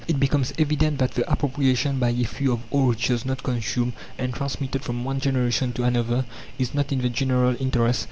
It 0.07 0.19
becomes 0.19 0.51
evident 0.57 0.97
that 0.97 1.11
the 1.11 1.31
appropriation 1.31 1.99
by 1.99 2.09
a 2.09 2.23
few 2.23 2.53
of 2.53 2.61
all 2.71 2.87
riches 2.87 3.23
not 3.23 3.43
consumed, 3.43 3.93
and 4.17 4.33
transmitted 4.33 4.81
from 4.83 5.03
one 5.03 5.19
generation 5.19 5.73
to 5.73 5.83
another, 5.83 6.25
is 6.57 6.73
not 6.73 6.91
in 6.91 7.03
the 7.03 7.09
general 7.09 7.55
interest. 7.59 7.99